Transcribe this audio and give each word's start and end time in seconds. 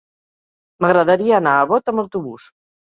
M'agradaria 0.85 1.37
anar 1.43 1.55
a 1.59 1.71
Bot 1.75 1.95
amb 1.95 2.07
autobús. 2.09 2.53